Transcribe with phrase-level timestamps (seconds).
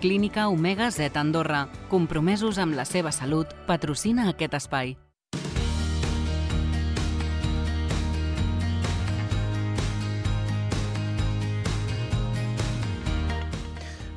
[0.00, 4.90] Clínica Omega Z Andorra, compromesos amb la seva salut, patrocina aquest espai.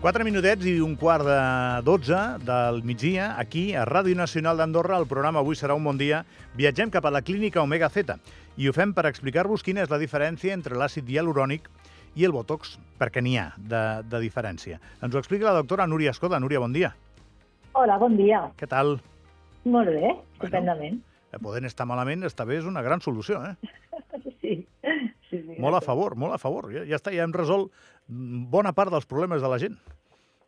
[0.04, 1.40] Quatre minutets i un quart de
[1.88, 6.26] dotze del migdia, aquí, a Ràdio Nacional d'Andorra, el programa Avui serà un bon dia,
[6.60, 8.20] viatgem cap a la clínica Omega Z
[8.60, 11.72] i ho fem per explicar-vos quina és la diferència entre l'àcid hialurònic
[12.16, 14.80] i el Botox, perquè n'hi ha de, de diferència.
[15.04, 16.40] Ens ho explica la doctora Núria Escoda.
[16.40, 16.94] Núria, bon dia.
[17.78, 18.48] Hola, bon dia.
[18.60, 18.98] Què tal?
[19.70, 21.00] Molt bé, estupendament.
[21.30, 23.56] Bueno, podent estar malament, esta bé és una gran solució, eh?
[24.40, 24.66] Sí,
[25.30, 25.56] sí, sí.
[25.62, 26.72] Molt a favor, molt a favor.
[26.74, 27.70] Ja, ja està, ja hem resolt
[28.10, 29.78] bona part dels problemes de la gent.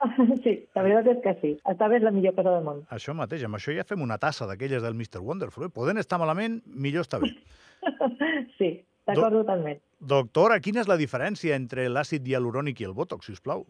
[0.44, 1.52] Sí, la veritat és que sí.
[1.70, 2.80] Està bé és la millor cosa del món.
[2.96, 5.22] Això mateix, amb això ja fem una tassa d'aquelles del Mr.
[5.22, 5.68] Wonderful.
[5.68, 5.74] Eh?
[5.76, 7.36] Podent estar malament, millor està bé.
[8.58, 8.68] Sí,
[9.12, 9.80] d'acord Do- totalment.
[10.02, 13.66] Doctora, quina és la diferència entre l'àcid hialurònic i el Botox, si us plau?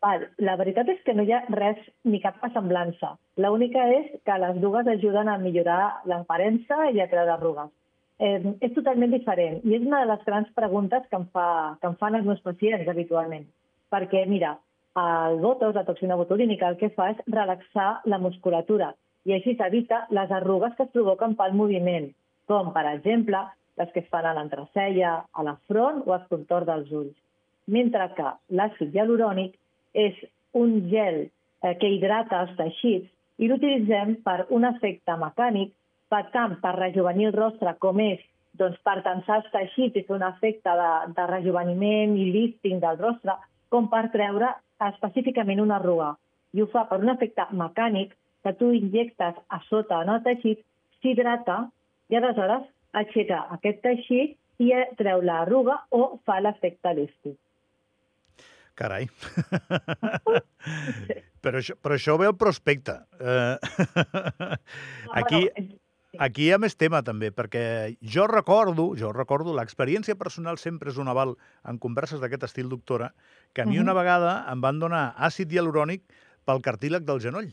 [0.00, 3.16] Val, la veritat és que no hi ha res ni cap semblança.
[3.36, 7.72] L'única és que les dues ajuden a millorar l'aparença i a treure arrugues.
[8.18, 11.86] Eh, és totalment diferent i és una de les grans preguntes que em, fa, que
[11.86, 13.44] em fan els meus pacients habitualment.
[13.90, 14.56] Perquè, mira,
[14.98, 18.94] el botox, la toxina botulínica, el que fa és relaxar la musculatura
[19.26, 22.10] i així s'evita les arrugues que es provoquen pel moviment,
[22.50, 23.42] com, per exemple,
[23.78, 27.16] les que es fan a l'entreceia, a la front o al contorn dels ulls.
[27.68, 29.54] Mentre que l'àcid hialurònic
[29.94, 30.16] és
[30.56, 35.74] un gel eh, que hidrata els teixits i l'utilitzem per un efecte mecànic,
[36.08, 38.22] per tant, per rejuvenir el rostre, com és
[38.58, 42.98] doncs, per tensar els teixits i fer un efecte de, de rejuveniment i lifting del
[42.98, 43.36] rostre,
[43.68, 44.54] com per treure
[44.88, 46.14] específicament una arruga.
[46.56, 50.64] I ho fa per un efecte mecànic que tu injectes a sota en el teixit,
[50.98, 51.60] s'hidrata
[52.08, 52.64] i aleshores
[53.02, 57.36] aixeca aquest teixit i treu l'arruga o fa l'efecte lifting.
[58.78, 59.08] Carai.
[61.42, 62.94] però, això, però això ve al prospecte.
[63.18, 63.56] Eh,
[65.20, 65.40] aquí,
[66.18, 67.64] aquí hi ha més tema, també, perquè
[68.14, 71.34] jo recordo, jo recordo, l'experiència personal sempre és un aval
[71.66, 73.12] en converses d'aquest estil, doctora,
[73.52, 76.06] que a mi una vegada em van donar àcid hialurònic
[76.46, 77.50] pel cartílag del genoll.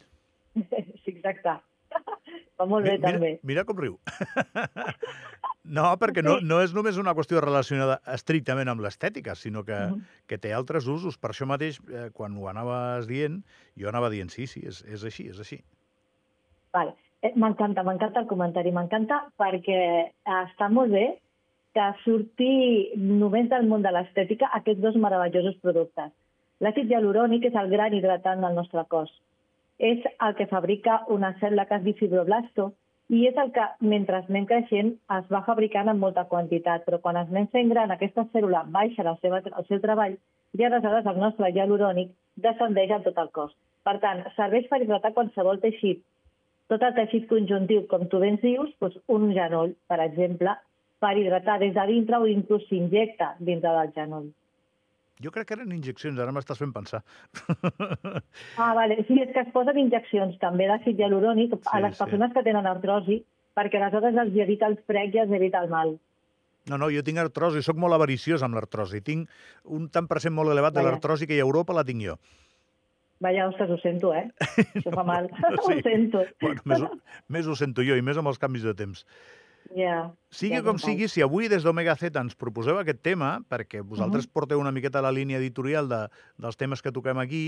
[1.05, 1.51] Sí, exacte.
[2.59, 3.31] Va molt bé, mira, també.
[3.43, 3.97] Mira com riu.
[5.65, 10.01] No, perquè no, no és només una qüestió relacionada estrictament amb l'estètica, sinó que, Mhm.
[10.27, 11.17] que té altres usos.
[11.17, 13.43] Per això mateix, eh, quan ho anaves dient,
[13.75, 15.63] jo anava dient, sí, sí, és, és així, és així.
[16.71, 16.93] Vale.
[17.21, 21.19] Eh, M'encanta, m'encanta el comentari, m'encanta perquè eh, està molt bé
[21.73, 26.11] que surti només del món de l'estètica aquests dos meravellosos productes.
[26.61, 29.09] L'àcid hialurònic és el gran hidratant del nostre cos.
[29.77, 32.73] És el que fabrica una cèl·lula que es diu fibroblasto
[33.13, 37.19] i és el que, mentre anem creixent, es va fabricant en molta quantitat, però quan
[37.21, 40.17] es anem fent gran, aquesta cèl·lula baixa la seva, el seu treball
[40.57, 42.11] i aleshores el nostre hialurònic
[42.47, 43.53] descendeix a tot el cos.
[43.85, 46.01] Per tant, serveix per hidratar qualsevol teixit,
[46.71, 50.55] tot el teixit conjuntiu, com tu ben dius, doncs un genoll, per exemple,
[51.03, 54.31] per hidratar des de dintre o inclús s'injecta dintre del genoll.
[55.23, 56.99] Jo crec que eren injeccions, ara m'estàs fent pensar.
[58.57, 58.97] Ah, vale.
[59.07, 62.03] Sí, és que es posen injeccions també d'àcid hialurònic Sí, a les sí.
[62.03, 63.21] persones que tenen artrosi,
[63.55, 65.95] perquè aleshores els evita el frec i els evita el mal.
[66.67, 68.99] No, no, jo tinc artrosi, sóc molt avariciós amb l'artrosi.
[69.05, 69.29] Tinc
[69.77, 70.95] un tant per cent molt elevat de Vaja.
[70.95, 72.17] l'artrosi que hi a Europa la tinc jo.
[73.23, 74.25] Vaja, ostres, ho sento, eh?
[74.75, 75.29] Això fa mal.
[75.65, 75.77] Sí.
[75.77, 76.25] ho sento.
[76.41, 76.99] Bueno, més, ho-
[77.29, 79.05] més ho sento jo, i més amb els canvis de temps.
[79.73, 80.11] Ja.
[80.29, 84.27] Sigui Ja, com sigui, si avui des d'Omega Z ens proposeu aquest tema, perquè vosaltres
[84.27, 86.05] porteu una miqueta la línia editorial de,
[86.37, 87.43] dels temes que toquem aquí,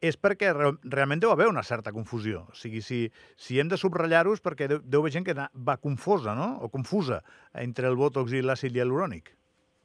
[0.00, 2.44] és perquè re, realment deu haver una certa confusió.
[2.52, 3.00] O sigui, si,
[3.36, 6.70] si hem de subratllar-ho és perquè deu, deu haver gent que va confosa, no?, o
[6.70, 7.22] confusa
[7.54, 9.32] entre el Botox i l'àcid hialurònic.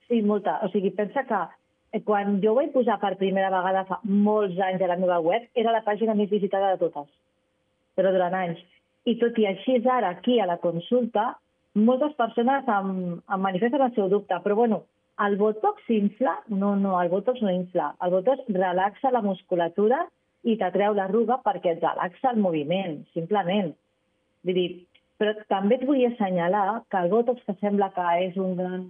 [0.07, 0.59] Sí, molta.
[0.61, 1.41] O sigui, pensa que
[1.97, 5.19] eh, quan jo ho vaig posar per primera vegada fa molts anys a la meva
[5.23, 7.09] web, era la pàgina més visitada de totes,
[7.97, 8.61] però durant anys.
[9.09, 11.33] I tot i així, ara, aquí a la consulta,
[11.75, 14.83] moltes persones em, em manifesten el seu dubte, però bueno,
[15.25, 16.37] el botox s'infla?
[16.49, 17.93] No, no, el botox no infla.
[18.01, 20.03] El botox relaxa la musculatura
[20.43, 23.71] i t'atreu l'arruga perquè et relaxa el moviment, simplement.
[24.43, 24.69] Vull dir,
[25.21, 28.89] però també et vull assenyalar que el botox que sembla que és un gran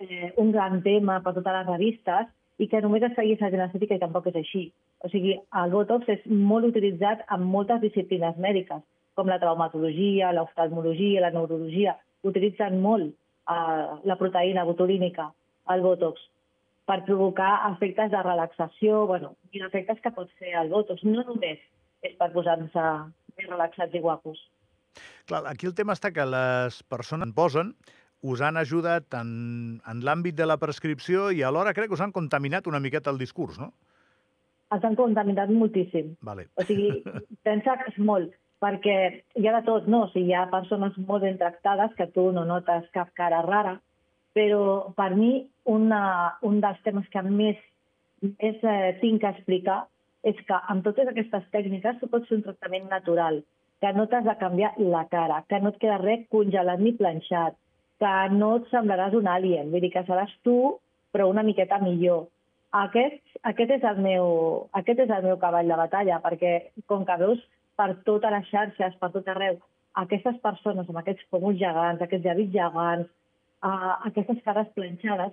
[0.00, 3.96] eh, un gran tema per totes les revistes i que només es segueix a genestètica
[3.96, 4.64] i tampoc és així.
[5.00, 8.82] O sigui, el Botox és molt utilitzat en moltes disciplines mèdiques,
[9.20, 11.96] com la traumatologia, l'oftalmologia, la neurologia.
[12.24, 15.28] Utilitzen molt eh, la proteïna botulínica,
[15.74, 16.22] el Botox,
[16.88, 21.04] per provocar efectes de relaxació, bueno, i efectes que pot fer el Botox.
[21.04, 21.60] No només
[22.06, 22.86] és per posar-se
[23.36, 24.40] més relaxats i guapos.
[25.28, 27.74] Clar, aquí el tema està que les persones en posen
[28.26, 29.30] us han ajudat en,
[29.88, 33.20] en l'àmbit de la prescripció i alhora crec que us han contaminat una miqueta el
[33.20, 33.70] discurs, no?
[34.74, 36.14] els han contaminat moltíssim.
[36.26, 36.46] Vale.
[36.58, 37.00] O sigui,
[37.48, 38.96] pensa que és molt, perquè
[39.36, 40.04] hi ha de tot, no?
[40.06, 43.78] O sigui, hi ha persones molt ben tractades que tu no notes cap cara rara,
[44.36, 45.32] però per mi
[45.68, 46.02] una,
[46.46, 47.60] un dels temes que més,
[48.22, 49.80] més eh, tinc que explicar
[50.28, 53.40] és que amb totes aquestes tècniques tu pots fer un tractament natural,
[53.80, 57.56] que no t'has de canviar la cara, que no et queda res congelat ni planxat,
[58.00, 60.58] que no et semblaràs un alien, vull dir que seràs tu,
[61.10, 62.28] però una miqueta millor
[62.70, 64.26] aquest, aquest, és el meu,
[64.78, 66.52] aquest és el meu cavall de batalla, perquè
[66.86, 67.40] com que veus
[67.80, 69.56] per totes les xarxes, per tot arreu,
[70.04, 73.08] aquestes persones amb aquests pomos gegants, aquests llavis gegants,
[73.64, 75.32] uh, aquestes cares planxades,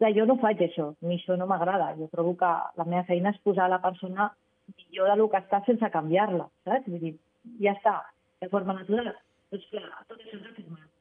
[0.00, 1.92] ja, jo no faig això, ni això no m'agrada.
[2.00, 2.50] Jo trobo que
[2.80, 4.30] la meva feina és posar la persona
[4.74, 6.88] millor del que està sense canviar-la, saps?
[6.90, 7.14] Vull dir,
[7.62, 7.96] ja està,
[8.42, 9.14] de forma natural.
[9.52, 10.92] Doncs clar, tot això és afirmat.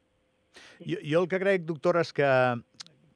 [0.86, 2.30] Jo, jo el que crec, doctora, és que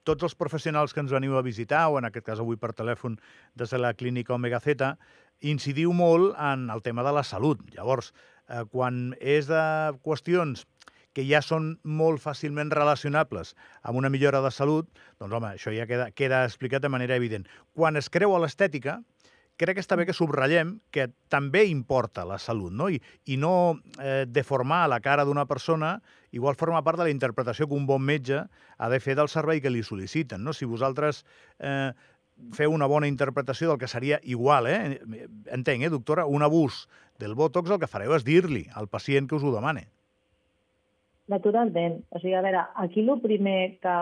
[0.07, 3.19] tots els professionals que ens veniu a visitar, o en aquest cas avui per telèfon
[3.59, 4.95] des de la clínica Omega Z,
[5.41, 7.61] incidiu molt en el tema de la salut.
[7.75, 8.13] Llavors,
[8.47, 9.63] eh, quan és de
[10.03, 10.65] qüestions
[11.13, 14.89] que ja són molt fàcilment relacionables amb una millora de salut,
[15.19, 17.47] doncs home, això ja queda, queda explicat de manera evident.
[17.73, 18.99] Quan es creu a l'estètica,
[19.59, 22.87] crec que està bé que subratllem que també importa la salut, no?
[22.87, 25.97] I, i no eh, deformar la cara d'una persona
[26.31, 28.45] igual forma part de la interpretació que un bon metge
[28.77, 30.53] ha de fer del servei que li sol·liciten, no?
[30.55, 31.25] Si vosaltres
[31.59, 31.91] eh,
[32.55, 34.99] feu una bona interpretació del que seria igual, eh?
[35.51, 36.25] Entenc, eh, doctora?
[36.25, 36.87] Un abús
[37.19, 39.87] del Botox el que fareu és dir-li al pacient que us ho demane.
[41.29, 41.99] Naturalment.
[42.09, 43.97] O sigui, a veure, aquí el primer que,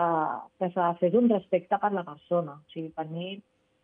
[0.58, 2.56] que s'ha de fer és un respecte per la persona.
[2.56, 3.36] O sigui, per mi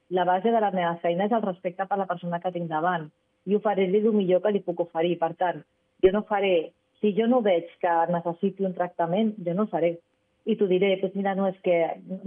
[0.08, 3.10] la base de la meva feina és el respecte per la persona que tinc davant
[3.44, 5.18] i oferir-li el millor que li puc oferir.
[5.20, 5.60] Per tant,
[6.04, 9.98] jo no faré, si jo no veig que necessiti un tractament, jo no faré.
[10.44, 11.76] I t'ho diré, doncs mira, no és que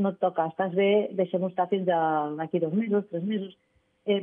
[0.02, 3.54] no et toca, estàs bé, deixem-ho estar fins d'aquí dos mesos, tres mesos.
[4.10, 4.22] Eh,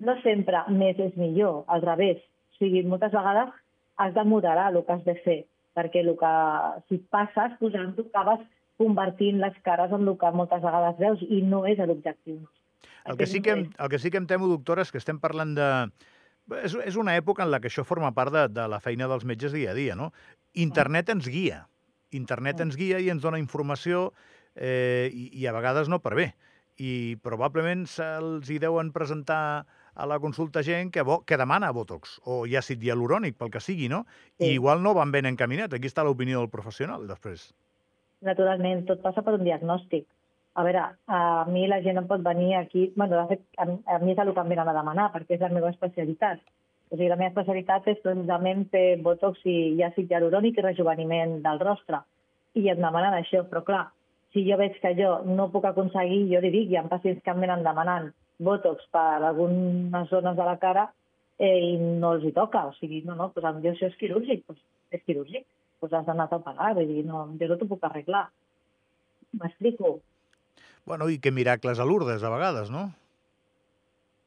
[0.00, 2.22] no sempre més és millor, al revés.
[2.54, 3.52] O sigui, moltes vegades
[4.00, 5.38] has de moderar el que has de fer,
[5.76, 6.32] perquè el que,
[6.88, 8.46] si passes posant-ho, acabes
[8.80, 12.40] convertint les cares en el que moltes vegades veus i no és l'objectiu.
[13.04, 15.20] El que, sí que em, el que sí que em temo, doctora, és que estem
[15.20, 15.68] parlant de...
[16.64, 19.26] És, és una època en la que això forma part de, de la feina dels
[19.28, 20.10] metges dia a dia, no?
[20.58, 21.64] Internet ens guia.
[22.16, 24.10] Internet ens guia i ens dona informació
[24.54, 26.30] eh, i, i a vegades no per bé.
[26.80, 32.20] I probablement se'ls hi deuen presentar a la consulta gent que, bo, que demana Botox
[32.24, 34.06] o àcid hialurònic, pel que sigui, no?
[34.38, 34.46] Sí.
[34.48, 35.76] I igual no van ben encaminats.
[35.76, 37.50] Aquí està l'opinió del professional, després
[38.20, 40.06] naturalment, tot passa per un diagnòstic.
[40.58, 42.90] A veure, a mi la gent em pot venir aquí...
[42.96, 45.44] bueno, de fet, a, a mi és el que em venen a demanar, perquè és
[45.44, 46.42] la meva especialitat.
[46.90, 49.56] O sigui, la meva especialitat és precisament fer botox i,
[49.86, 52.02] àcid hialurònic i rejuveniment del rostre.
[52.58, 53.84] I em demanen això, però clar,
[54.34, 57.30] si jo veig que jo no puc aconseguir, jo li dic, hi ha pacients que
[57.34, 58.10] em venen demanant
[58.42, 60.88] botox per algunes zones de la cara
[61.38, 62.66] eh, i no els hi toca.
[62.70, 64.66] O sigui, no, no, doncs potser això és quirúrgic, doncs
[64.98, 65.46] és quirúrgic
[65.80, 68.26] pues has d'anar a pagar, vull dir, no, jo no t'ho puc arreglar.
[69.40, 69.96] M'explico?
[70.84, 72.90] Bueno, i que miracles a Lourdes, a vegades, no?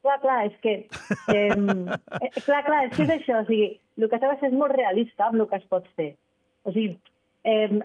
[0.04, 0.72] Clar, clar, és que...
[1.32, 1.54] Eh,
[2.44, 5.40] clar, clar, és que és això, o sigui, el que fer és molt realista amb
[5.40, 6.10] el que es pot fer.
[6.68, 6.98] O sigui,
[7.48, 7.80] eh,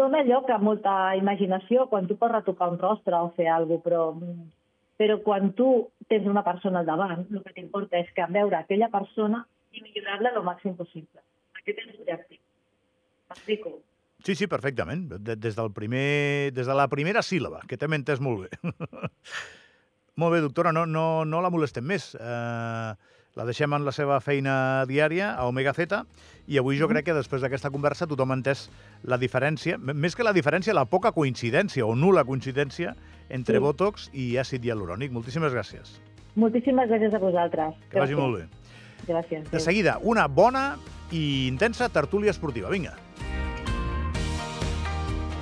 [0.00, 3.84] dona lloc a molta imaginació quan tu pots retocar un rostre o fer alguna cosa,
[3.84, 4.02] però,
[5.02, 5.68] però quan tu
[6.08, 10.32] tens una persona al davant, el que t'importa és que veure aquella persona i millorar-la
[10.32, 11.20] el màxim possible.
[11.60, 12.40] Aquest és l'objectiu.
[13.28, 13.78] M'explico?
[14.24, 15.08] Sí, sí, perfectament.
[15.20, 18.62] Des, del primer, des de la primera síl·laba, que també entès molt bé.
[20.16, 22.12] molt bé, doctora, no, no, no la molestem més.
[22.18, 22.92] Eh,
[23.32, 26.02] la deixem en la seva feina diària a Omega Z
[26.52, 28.66] i avui jo crec que després d'aquesta conversa tothom ha entès
[29.08, 32.92] la diferència, més que la diferència, la poca coincidència o nula coincidència
[33.30, 33.62] entre sí.
[33.64, 35.14] Botox i àcid hialurònic.
[35.16, 35.96] Moltíssimes gràcies.
[36.36, 37.78] Moltíssimes gràcies a vosaltres.
[37.88, 38.02] Que gràcies.
[38.02, 38.48] vagi molt bé.
[39.08, 39.48] Gràcies.
[39.50, 40.76] De seguida, una bona
[41.10, 42.68] i intensa tertúlia esportiva.
[42.70, 42.94] Vinga.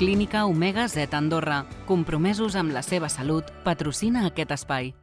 [0.00, 4.94] Clínica Omega Z Andorra, compromesos amb la seva salut, patrocina aquest espai.